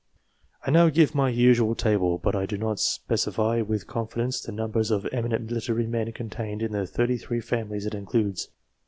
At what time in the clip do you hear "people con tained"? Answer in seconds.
5.85-6.63